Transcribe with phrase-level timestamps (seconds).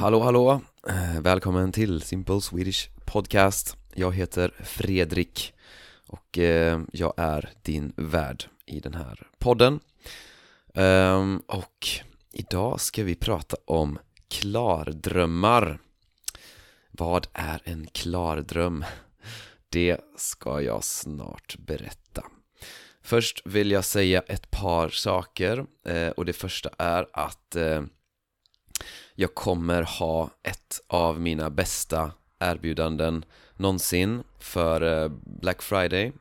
[0.00, 0.60] Hallå hallå!
[0.88, 3.76] Eh, välkommen till Simple Swedish Podcast.
[3.94, 5.54] Jag heter Fredrik
[6.06, 9.80] och eh, jag är din värd i den här podden.
[10.74, 11.88] Ehm, och
[12.32, 13.98] idag ska vi prata om
[14.28, 15.78] klardrömmar.
[16.90, 18.84] Vad är en klardröm?
[19.68, 22.24] Det ska jag snart berätta.
[23.02, 25.66] Först vill jag säga ett par saker.
[25.86, 27.56] Eh, och det första är att
[29.20, 33.24] jag kommer ha ett av mina bästa erbjudanden
[33.56, 36.12] någonsin för eh, Black Friday.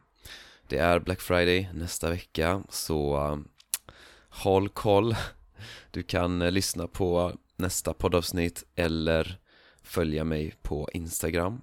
[0.67, 3.37] Det är Black Friday nästa vecka så eh,
[4.29, 5.15] håll koll.
[5.91, 9.39] Du kan eh, lyssna på nästa poddavsnitt eller
[9.83, 11.61] följa mig på Instagram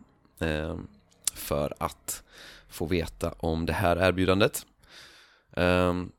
[1.35, 2.23] för att
[2.69, 4.67] få veta om det här erbjudandet.
[5.57, 6.13] Ehm,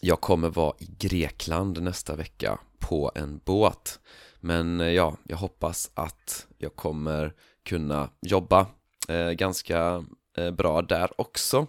[0.00, 4.00] jag kommer vara i Grekland nästa vecka på en båt.
[4.40, 8.66] Men eh, ja, jag hoppas att jag kommer kunna jobba
[9.08, 10.04] eh, ganska
[10.36, 11.66] eh, bra där också.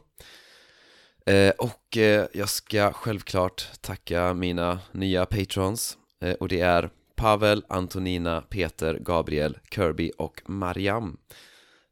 [1.25, 5.97] Eh, Och eh, jag ska självklart tacka mina nya patrons.
[6.19, 11.17] Eh, Och det är Pavel, Antonina, Peter, Gabriel, Kirby och Mariam.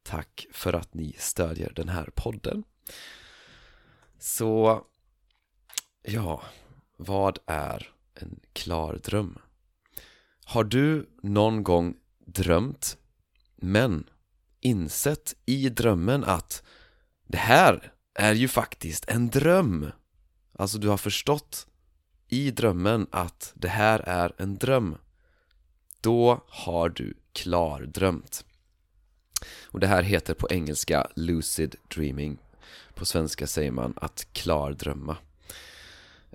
[0.03, 2.63] Tack för att ni stödjer den här podden.
[4.19, 4.81] Så,
[6.07, 6.41] ja,
[6.97, 9.37] vad är en klar dröm?
[10.45, 12.97] Har du någon gång drömt
[13.55, 14.09] men
[14.59, 16.63] insett i drömmen att
[17.27, 19.91] det här är ju faktiskt en dröm?
[20.57, 21.67] Alltså du har förstått
[22.27, 24.97] i drömmen att det här är en dröm
[26.01, 28.45] Då har du klardrömt
[29.65, 32.37] Och det här heter på engelska lucid dreaming
[32.93, 35.17] På svenska säger man att klardrömma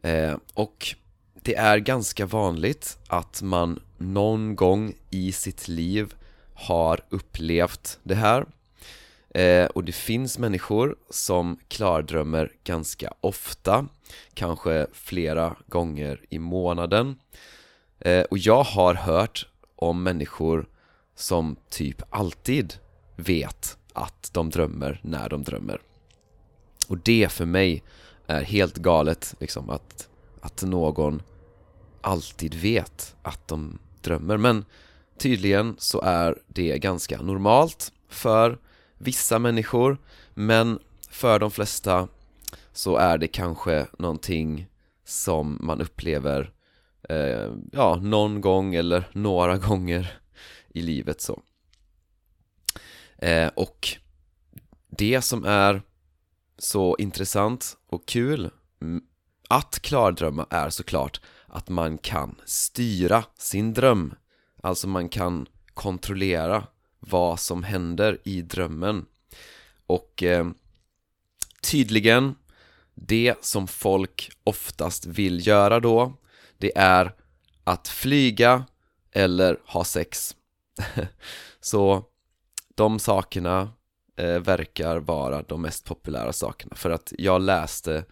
[0.02, 0.94] eh, Och
[1.42, 6.14] det är ganska vanligt att man någon gång i sitt liv
[6.54, 8.46] har upplevt det här.
[9.34, 13.86] Eh, Och det finns människor som klardrömmer ganska ofta
[14.34, 17.16] Kanske flera gånger i månaden.
[17.98, 20.68] Eh, Och jag har hört om människor
[21.14, 22.74] som typ alltid
[23.16, 25.80] vet att de drömmer när de drömmer.
[26.88, 27.82] Och det för mig
[28.30, 30.08] är helt galet liksom att,
[30.40, 31.22] att någon
[32.00, 34.36] alltid vet att de drömmer.
[34.36, 34.64] Men
[35.18, 38.58] tydligen så är det ganska normalt för
[38.98, 39.98] vissa människor
[40.34, 40.78] men
[41.10, 42.08] för de flesta
[42.72, 44.66] så är det kanske någonting
[45.04, 46.52] som man upplever
[47.08, 50.20] eh, ja, någon gång eller några gånger
[50.68, 51.42] i livet så.
[53.18, 53.88] Eh, och
[54.88, 55.82] det som är
[56.62, 58.50] så intressant och kul.
[59.48, 64.14] Att klardrömma är såklart att man kan styra sin dröm.
[64.62, 66.66] Alltså man kan kontrollera
[66.98, 69.06] vad som händer i drömmen.
[69.86, 70.48] Och eh,
[71.62, 72.34] tydligen,
[72.94, 76.12] det som folk oftast vill göra då
[76.58, 77.14] Det är
[77.64, 78.64] att flyga
[79.12, 80.36] eller ha sex.
[81.60, 82.04] Så
[82.74, 83.72] de sakerna
[84.20, 86.76] Eh, verkar vara de mest populära sakerna.
[86.76, 88.04] För att jag läste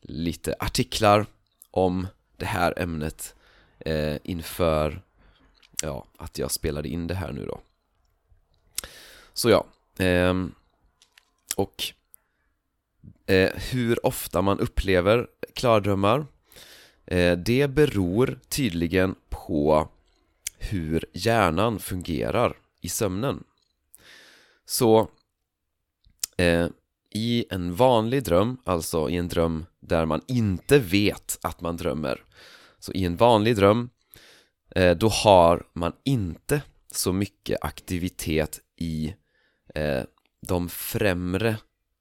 [0.00, 1.26] lite artiklar
[1.70, 2.06] om
[2.36, 3.34] det här ämnet
[3.78, 5.02] eh, inför
[5.82, 7.60] ja, att jag spelade in det här nu då.
[9.32, 9.66] Så ja,
[10.04, 10.34] eh,
[11.56, 11.84] och
[13.26, 16.26] eh, hur ofta man upplever klardrömmar
[17.06, 19.88] eh, Det beror tydligen på
[20.58, 23.44] hur hjärnan fungerar i sömnen.
[24.64, 25.08] Så
[26.42, 26.68] eh,
[27.10, 32.24] i en vanlig dröm, alltså i en dröm där man inte vet att man drömmer.
[32.78, 33.90] Så i en vanlig dröm,
[34.74, 39.14] eh, då har man inte så mycket aktivitet i
[39.74, 40.02] eh,
[40.46, 41.56] de främre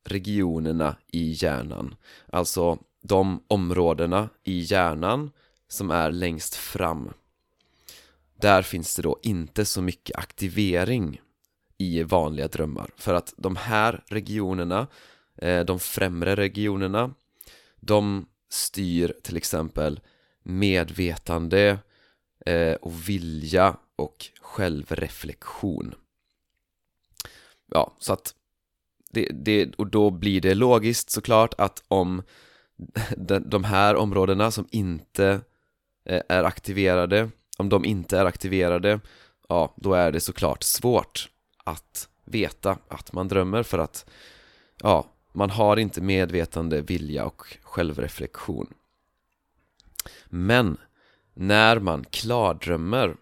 [0.06, 1.96] regionerna i hjärnan.
[2.30, 5.32] Alltså de områdena i hjärnan
[5.68, 7.14] som är längst fram.
[8.42, 11.22] Där finns det då inte så mycket aktivering
[11.82, 12.90] i vanliga drömmar.
[12.98, 14.88] För att de här regionerna,
[15.38, 17.14] eh, de främre regionerna
[17.80, 20.00] de styr till exempel
[20.44, 21.80] medvetande
[22.46, 25.96] eh, och vilja och självreflektion.
[27.72, 28.36] Ja, så att
[29.12, 32.24] det, det, och då blir det logiskt såklart att om
[33.46, 35.42] de här områdena som inte
[36.06, 39.00] eh, är aktiverade om de inte är aktiverade
[39.50, 41.30] ja, då är det såklart svårt
[41.64, 44.10] att veta att man drömmer för att
[44.78, 48.74] ja, man har inte medvetande, vilja och självreflektion.
[50.26, 50.78] Men
[51.34, 53.16] när man klardrömmer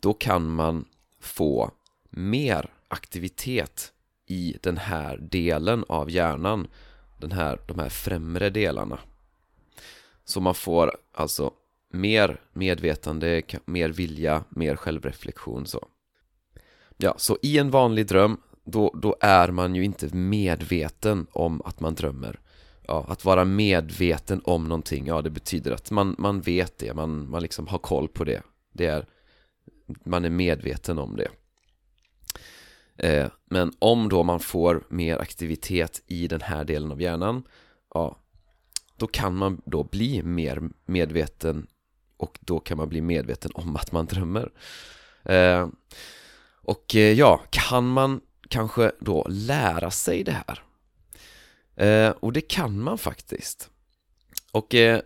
[0.00, 0.84] då kan man
[1.20, 1.70] få
[2.10, 3.92] mer aktivitet
[4.26, 6.68] i den här delen av hjärnan
[7.20, 8.98] den här, de här främre delarna.
[10.24, 11.52] Så man får alltså
[11.90, 15.88] mer medvetande, mer vilja, mer självreflektion så.
[16.96, 21.80] Ja, så i en vanlig dröm då, då är man ju inte medveten om att
[21.80, 22.40] man drömmer.
[22.86, 27.30] Ja, att vara medveten om någonting, ja det betyder att man, man vet det, man,
[27.30, 28.42] man liksom har koll på det.
[28.72, 29.06] Det är,
[30.04, 31.28] man är medveten om det.
[32.96, 37.42] Eh, men om då man får mer aktivitet i den här delen av hjärnan
[37.94, 38.16] ja,
[38.96, 41.66] då kan man då bli mer medveten
[42.16, 44.52] och då kan man bli medveten om att man drömmer.
[45.22, 45.68] Eh,
[46.64, 50.62] och eh, ja, kan man kanske då lära sig det här?
[51.76, 53.70] Eh, och det kan man faktiskt.
[54.52, 55.00] Och eh,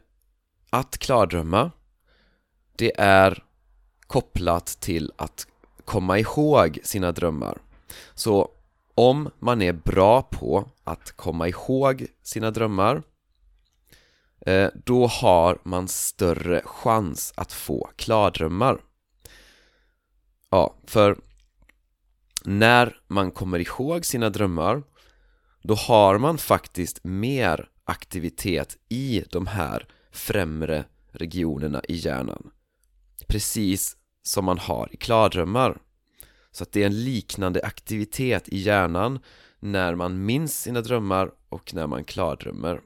[0.70, 1.70] att klardrömma
[2.76, 3.44] det är
[4.06, 5.46] kopplat till att
[5.84, 7.58] komma ihåg sina drömmar.
[8.14, 8.50] Så
[8.94, 13.02] om man är bra på att komma ihåg sina drömmar
[14.46, 18.80] eh, då har man större chans att få klardrömmar.
[20.50, 21.18] Ja, för
[22.48, 24.82] när man kommer ihåg sina drömmar
[25.62, 32.50] då har man faktiskt mer aktivitet i de här främre regionerna i hjärnan.
[33.26, 35.80] Precis som man har i klardrömmar
[36.50, 39.18] så att det är en liknande aktivitet i hjärnan
[39.60, 42.80] när man minns sina drömmar och när man klardrömmer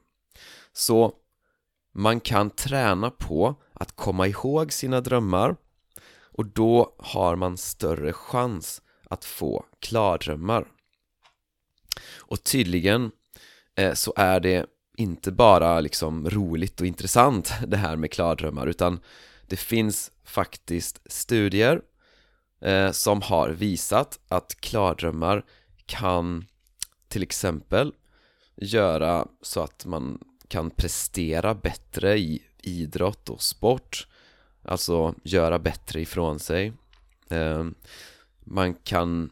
[0.73, 1.13] så
[1.95, 5.57] man kan träna på att komma ihåg sina drömmar
[6.21, 8.83] och då har man större chans
[9.13, 10.67] att få klardrömmar.
[12.17, 13.11] Och tydligen
[13.77, 14.67] eh, så är det
[14.97, 19.01] inte bara liksom roligt och intressant det här med klardrömmar utan
[19.47, 21.83] det finns faktiskt studier
[22.61, 25.45] eh, som har visat att klardrömmar
[25.87, 26.47] kan
[27.09, 27.93] till exempel
[28.57, 30.19] göra så att man
[30.49, 34.07] kan prestera bättre i idrott och sport
[34.65, 36.73] Alltså göra bättre ifrån sig.
[37.29, 37.67] Eh,
[38.45, 39.31] man kan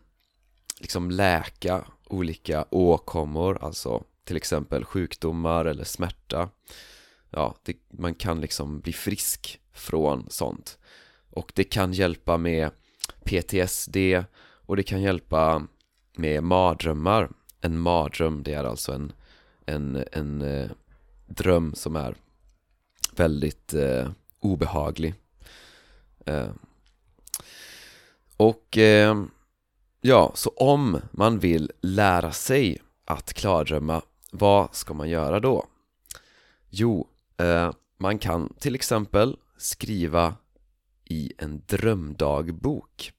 [0.79, 6.49] liksom läka olika åkommor, alltså till exempel sjukdomar eller smärta.
[7.31, 10.79] Ja, det, man kan liksom bli frisk från sånt.
[11.31, 12.71] Och det kan hjälpa med
[13.25, 13.97] PTSD
[14.67, 15.67] och det kan hjälpa
[16.17, 17.31] med mardrömmar.
[17.61, 19.13] En mardröm, det är alltså en,
[19.67, 20.71] en, en eh,
[21.27, 22.15] dröm som är
[23.17, 24.11] väldigt eh,
[24.41, 25.15] obehaglig.
[26.27, 26.49] Eh,
[28.41, 29.25] och eh,
[30.01, 34.03] ja, så om man vill lära sig att klardrömma,
[34.33, 35.67] vad ska man göra då?
[36.69, 40.35] Jo, eh, man kan till exempel skriva
[41.05, 43.13] i en drömdagbok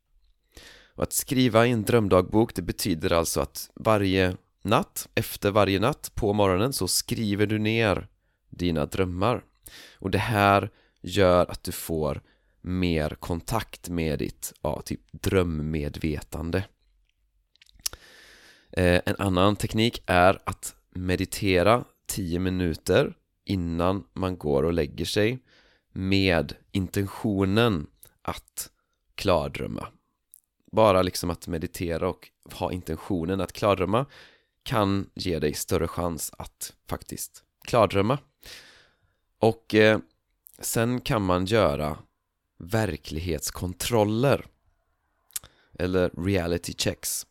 [0.95, 6.12] och att skriva i en drömdagbok det betyder alltså att varje natt, efter varje natt
[6.15, 8.07] på morgonen så skriver du ner
[8.50, 9.44] dina drömmar
[10.00, 10.69] och det här
[11.01, 12.21] gör att du får
[12.62, 16.63] mer kontakt med ditt, ja, typ drömmedvetande.
[18.72, 23.13] Eh, En annan teknik är att meditera 10 minuter
[23.46, 25.40] innan man går och lägger sig
[25.92, 27.88] med intentionen
[28.21, 28.69] att
[29.16, 29.88] klardrömma.
[30.71, 34.06] Bara liksom att meditera och ha intentionen att klardrömma
[34.64, 38.18] kan ge dig större chans att faktiskt klardrömma.
[39.40, 40.00] Och eh,
[40.59, 41.97] sen kan man göra
[42.63, 44.45] verklighetskontroller
[45.80, 47.27] eller reality checks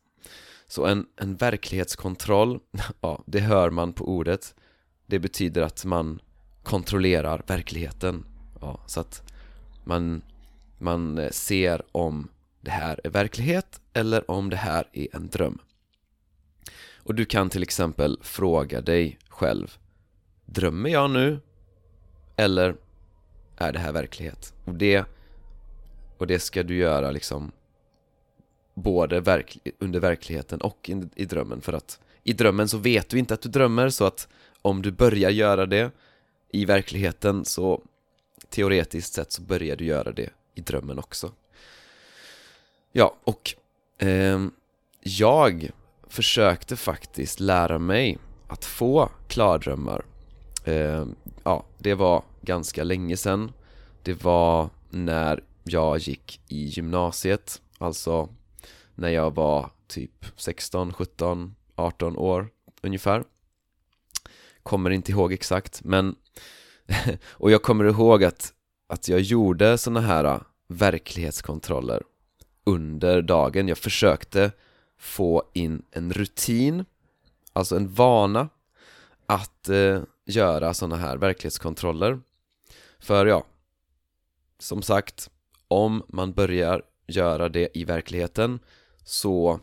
[0.66, 2.60] så en, en verklighetskontroll,
[3.00, 4.54] ja det hör man på ordet
[5.06, 6.20] det betyder att man
[6.62, 8.24] kontrollerar verkligheten
[8.60, 9.32] ja, så att
[9.84, 10.22] man,
[10.78, 12.28] man eh, ser om
[12.60, 15.58] det här är verklighet eller om det här är en dröm
[16.96, 19.78] och du kan till exempel fråga dig själv
[20.52, 21.40] Drömmer jag nu?
[22.36, 22.76] Eller
[23.56, 24.54] är det här verklighet?
[24.64, 25.04] Och det,
[26.20, 27.52] och det ska du göra liksom
[28.74, 31.60] både verk, under verkligheten och i, i drömmen.
[31.60, 34.28] För att i drömmen så vet du inte att du drömmer så att
[34.62, 35.90] om du börjar göra det
[36.52, 37.82] i verkligheten så
[38.48, 41.32] teoretiskt sett så börjar du göra det i drömmen också.
[42.92, 43.54] Ja, och
[43.98, 44.46] eh,
[45.00, 45.70] jag
[46.08, 50.04] försökte faktiskt lära mig att få klardrömmar
[50.64, 51.06] eh,
[51.44, 53.52] Ja, det var ganska länge sedan.
[54.02, 58.28] Det var när jag gick i gymnasiet Alltså
[58.94, 62.48] när jag var typ 16, 17, 18 år
[62.82, 63.24] ungefär
[64.62, 66.16] Kommer inte ihåg exakt men
[67.28, 68.52] Och jag kommer ihåg att,
[68.86, 72.02] att jag gjorde såna här äh, verklighetskontroller
[72.64, 73.68] under dagen.
[73.68, 74.52] Jag försökte
[74.98, 76.84] få in en rutin,
[77.52, 78.48] alltså en vana
[79.26, 82.20] att eh, göra såna här verklighetskontroller.
[82.98, 83.44] För ja,
[84.58, 85.30] som sagt,
[85.70, 88.58] om man börjar göra det i verkligheten
[89.04, 89.60] så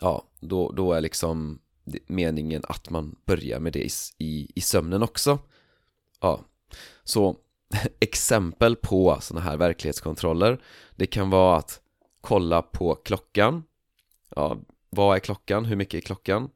[0.00, 1.58] ja, då, då är liksom
[2.06, 5.38] meningen att man börjar med det i, i, i sömnen också.
[6.20, 6.40] Ja,
[7.04, 7.36] så
[8.00, 10.62] exempel på sådana här verklighetskontroller
[10.96, 11.80] det kan vara att
[12.20, 13.64] kolla på klockan.
[14.36, 14.58] Ja,
[14.90, 16.50] vad är klockan, hur mycket är klockan?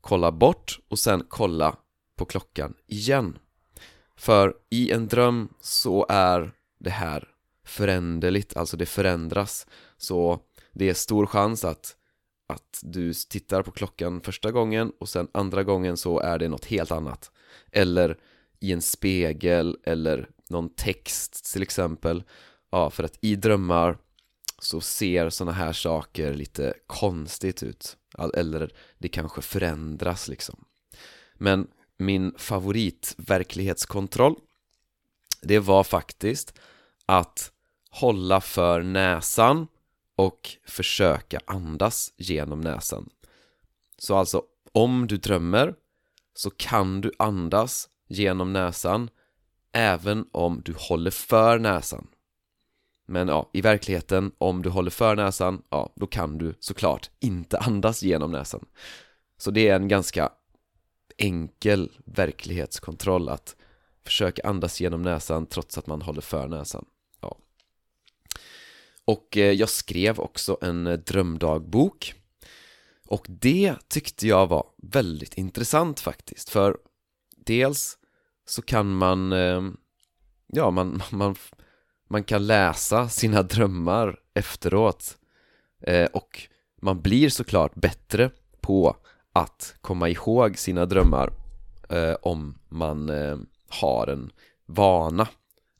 [0.00, 1.76] Kolla bort och sen kolla
[2.16, 3.38] på klockan igen.
[4.16, 7.31] För i en dröm så är det här
[7.64, 9.66] föränderligt, alltså det förändras.
[9.96, 10.40] Så
[10.72, 11.96] det är stor chans att
[12.52, 16.64] att du tittar på klockan första gången och sen andra gången så är det något
[16.64, 17.30] helt annat.
[17.72, 18.18] Eller
[18.60, 22.22] i en spegel eller någon text till exempel.
[22.70, 23.98] Ja, för att i drömmar
[24.58, 27.96] så ser sådana här saker lite konstigt ut.
[28.34, 30.64] Eller det kanske förändras liksom.
[31.34, 31.66] Men
[31.98, 34.36] min favoritverklighetskontroll,
[35.42, 36.58] det var faktiskt
[37.06, 37.51] att
[37.92, 39.66] hålla för näsan
[40.16, 43.08] och försöka andas genom näsan.
[43.98, 45.74] Så alltså om du drömmer
[46.34, 49.10] så kan du andas genom näsan
[49.72, 52.06] även om du håller för näsan.
[53.06, 57.58] Men ja, i verkligheten, om du håller för näsan, ja, då kan du såklart inte
[57.58, 58.64] andas genom näsan.
[59.36, 60.32] Så det är en ganska
[61.18, 63.56] enkel verklighetskontroll att
[64.04, 66.84] försöka andas genom näsan trots att man håller för näsan.
[69.04, 72.14] Och eh, jag skrev också en eh, drömdagbok.
[73.06, 76.76] Och det tyckte jag var väldigt intressant faktiskt för
[77.36, 77.98] Dels
[78.46, 79.62] så kan man eh,
[80.46, 81.34] Ja, man, man,
[82.08, 85.18] man kan läsa sina drömmar efteråt
[86.12, 86.48] och
[86.82, 88.96] man blir såklart bättre på
[89.32, 91.32] att komma ihåg sina drömmar
[92.22, 93.10] om man
[93.68, 94.32] har en
[94.66, 95.28] vana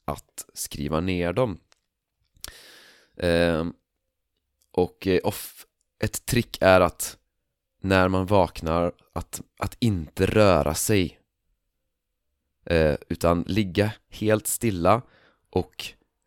[0.04, 1.58] att skriva ner dem.
[3.22, 3.72] Ehm,
[4.72, 5.66] och eh, off,
[5.98, 7.18] ett trick är att
[7.80, 11.18] när man vaknar att, att inte röra sig.
[12.64, 15.02] Eh, utan ligga helt stilla
[15.50, 15.84] och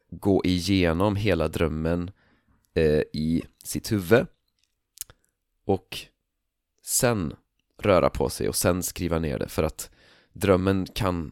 [0.10, 2.12] gå igenom hela drömmen
[2.74, 4.28] eh, i sitt huvud.
[5.66, 5.98] Och
[6.82, 7.36] sen
[7.78, 9.92] röra på sig och sen skriva ner det för att
[10.34, 11.32] drömmen kan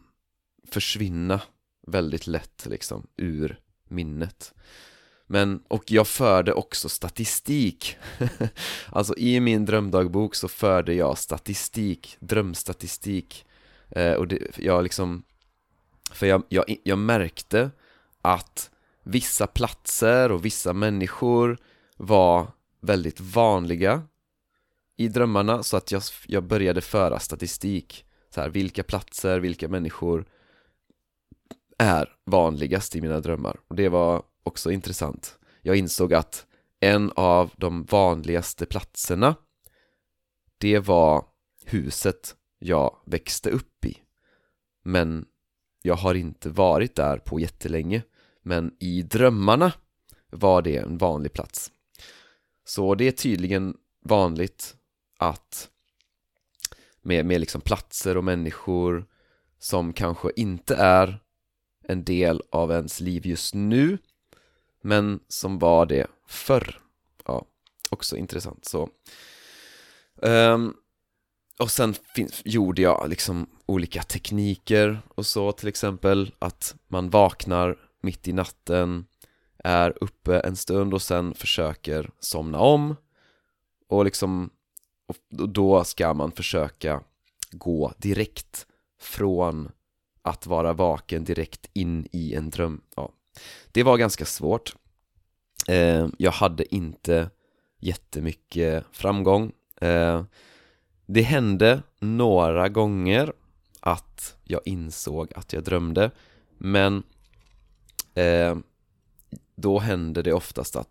[0.66, 1.40] försvinna
[1.86, 4.54] väldigt lätt liksom ur minnet
[5.34, 7.96] men, och jag förde också statistik.
[8.88, 13.46] Alltså i min drömdagbok så förde jag statistik, drömstatistik.
[13.90, 15.22] Eh, Och det, jag liksom
[16.12, 17.70] För jag, jag, jag märkte
[18.22, 18.70] att
[19.02, 21.58] vissa platser och vissa människor
[21.96, 22.46] var
[22.80, 24.02] väldigt vanliga
[24.96, 28.04] i drömmarna så att jag, jag började föra statistik.
[28.34, 30.24] Så här, vilka platser, vilka människor
[31.78, 33.56] är vanligast i mina drömmar?
[33.68, 35.38] Och det var också intressant.
[35.62, 36.46] Jag insåg att
[36.80, 39.34] en av de vanligaste platserna
[40.58, 41.24] det var
[41.64, 43.98] huset jag växte upp i.
[44.82, 45.26] Men
[45.82, 48.02] jag har inte varit där på jättelänge
[48.42, 49.72] men i drömmarna
[50.30, 51.72] var det en vanlig plats.
[52.64, 54.76] Så det är tydligen vanligt
[55.18, 55.70] att
[57.02, 59.06] med, med liksom platser och människor
[59.58, 61.20] som kanske inte är
[61.82, 63.98] en del av ens liv just nu
[64.84, 66.80] men som var det förr.
[67.26, 67.46] Ja,
[67.90, 68.64] också intressant.
[68.64, 68.88] Så
[70.16, 70.76] um,
[71.58, 71.94] och sen
[72.44, 79.06] gjorde jag liksom olika tekniker och så till exempel att man vaknar mitt i natten
[79.58, 82.96] är uppe en stund och sen försöker somna om.
[83.88, 84.50] Och liksom
[85.08, 87.02] och då ska man försöka
[87.50, 88.66] gå direkt
[89.00, 89.70] från
[90.22, 92.80] att vara vaken direkt in i en dröm.
[92.96, 93.12] Ja.
[93.72, 94.74] Det var ganska svårt.
[95.68, 97.30] Eh, jag hade inte
[97.78, 99.52] jättemycket framgång.
[99.80, 100.24] Eh,
[101.06, 103.32] det hände några gånger
[103.80, 106.10] att jag insåg att jag drömde
[106.58, 107.02] men
[108.14, 108.56] eh,
[109.56, 110.88] då hände det oftast att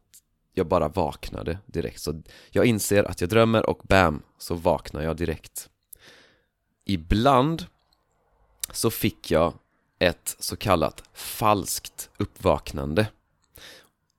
[0.53, 2.01] jag bara vaknade direkt.
[2.01, 5.69] Så jag inser att jag drömmer och bam så vaknar jag direkt.
[6.85, 7.65] Ibland
[8.71, 9.53] så fick jag
[10.03, 13.07] ett så kallat falskt uppvaknande.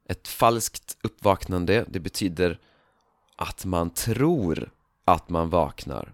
[0.09, 2.59] Ett falskt uppvaknande, det betyder
[3.37, 4.71] att man tror
[5.05, 6.12] att man vaknar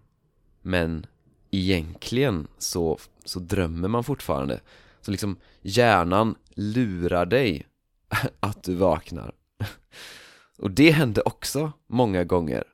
[0.63, 1.07] men
[1.51, 4.61] egentligen så, så drömmer man fortfarande.
[5.01, 7.67] Så liksom hjärnan lurar dig
[8.41, 9.35] att du vaknar.
[10.59, 12.65] Och det hände också många gånger.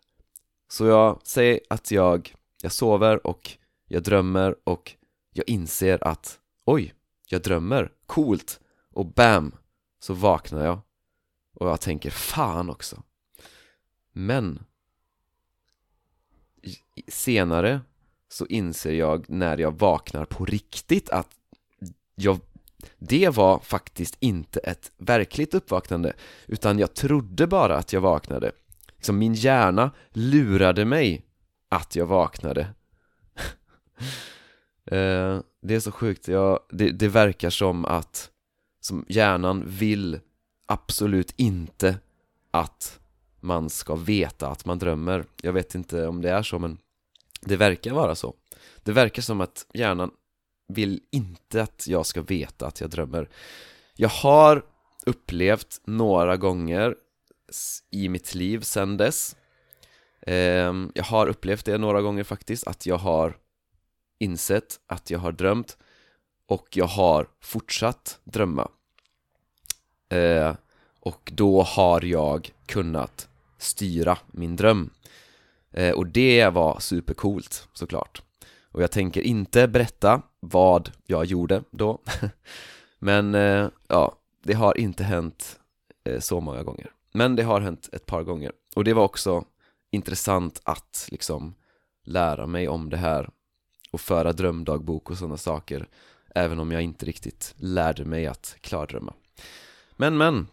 [0.69, 3.51] Så jag säger att jag, jag sover och
[3.89, 4.95] jag drömmer och
[5.33, 6.95] jag inser att oj,
[7.29, 8.61] jag drömmer, coolt.
[8.91, 9.55] Och bam,
[9.99, 10.81] så vaknar jag.
[11.55, 13.03] Och jag tänker fan också.
[14.13, 14.65] Men
[17.09, 17.81] senare
[18.29, 21.31] så inser jag när jag vaknar på riktigt att
[22.15, 22.41] jag,
[22.99, 26.13] det var faktiskt inte ett verkligt uppvaknande
[26.47, 28.53] utan jag trodde bara att jag vaknade.
[28.97, 31.25] Liksom min hjärna lurade mig
[31.69, 32.69] att jag vaknade.
[34.87, 38.31] eh, Det är så sjukt, jag, det, det verkar som att
[38.81, 40.21] som hjärnan vill
[40.67, 41.99] absolut inte
[42.51, 43.01] att
[43.41, 45.25] man ska veta att man drömmer.
[45.43, 46.79] Jag vet inte om det är så men
[47.41, 48.35] det verkar vara så.
[48.83, 50.11] Det verkar som att hjärnan
[50.69, 53.29] vill inte att jag ska veta att jag drömmer.
[53.97, 54.65] Jag har
[55.07, 56.95] upplevt några gånger
[57.91, 59.37] i mitt liv sen dess.
[60.27, 63.37] Ehm, jag har upplevt det några gånger faktiskt, att jag har
[64.19, 65.77] insett att jag har drömt
[66.47, 68.69] och jag har fortsatt drömma.
[70.09, 70.55] Eh,
[71.01, 74.91] och då har jag kunnat styra min dröm.
[75.71, 78.23] Eh, och det var supercoolt såklart.
[78.71, 81.99] Och jag tänker inte berätta vad jag gjorde då
[82.99, 85.61] men eh, ja, det har inte hänt
[86.05, 86.91] eh, så många gånger.
[87.13, 88.53] Men det har hänt ett par gånger.
[88.77, 89.45] Och det var också
[89.91, 91.55] intressant att liksom
[92.05, 93.31] lära mig om det här
[93.97, 95.89] och föra drömdagbok och sådana saker
[96.35, 99.15] även om jag inte riktigt lärde mig att klardrömma
[99.97, 100.47] men men,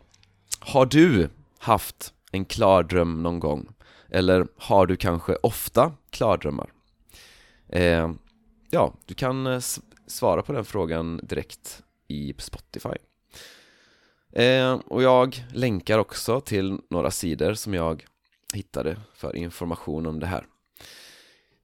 [0.59, 3.67] har du haft en klardröm någon gång?
[4.09, 6.71] Eller har du kanske ofta klardrömmar?
[7.69, 8.11] Eh,
[8.69, 9.59] ja, du kan eh,
[10.07, 12.89] svara på den frågan direkt i Spotify
[14.31, 18.05] eh, Och jag länkar också till några sidor som jag
[18.53, 20.45] hittade för information om det här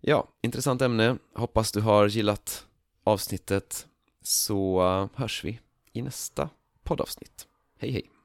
[0.01, 2.65] Ja, intressant ämne, hoppas du har gillat
[3.03, 3.87] avsnittet
[4.21, 4.81] så
[5.15, 5.59] hörs vi
[5.93, 6.49] i nästa
[6.83, 8.18] poddavsnitt Hej hej!